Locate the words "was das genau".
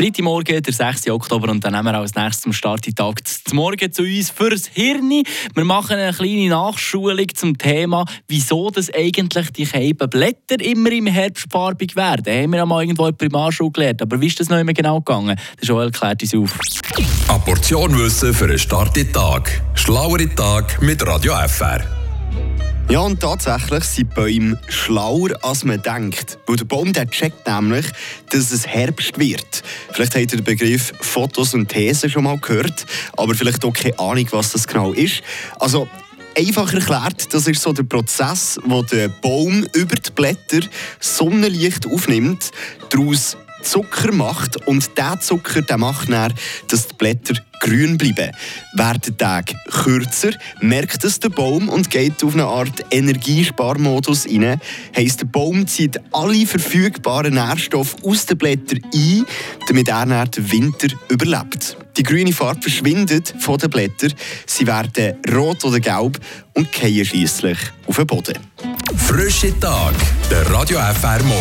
34.32-34.92